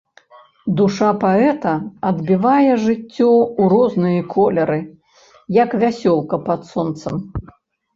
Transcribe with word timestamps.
Душа 0.77 1.09
паэта 1.23 1.73
адбівае 2.09 2.71
жыццё 2.87 3.29
ў 3.61 3.63
розныя 3.77 4.21
колеры, 4.35 4.83
як 5.63 5.81
вясёлка 5.87 6.45
пад 6.51 6.71
сонцам. 6.77 7.27